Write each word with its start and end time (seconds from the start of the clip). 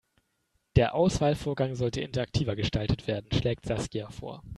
Der 0.77 0.95
Auswahlvorgang 0.95 1.75
sollte 1.75 2.01
interaktiver 2.01 2.55
gestaltet 2.55 3.05
werden, 3.05 3.31
schlägt 3.31 3.67
Saskia 3.67 4.09
vor. 4.09 4.41